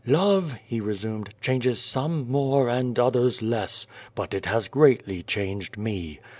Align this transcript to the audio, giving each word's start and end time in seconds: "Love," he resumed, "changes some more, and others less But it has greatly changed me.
"Love," 0.07 0.57
he 0.65 0.79
resumed, 0.79 1.29
"changes 1.41 1.79
some 1.79 2.27
more, 2.27 2.67
and 2.69 2.97
others 2.97 3.43
less 3.43 3.85
But 4.15 4.33
it 4.33 4.47
has 4.47 4.67
greatly 4.67 5.21
changed 5.21 5.77
me. 5.77 6.19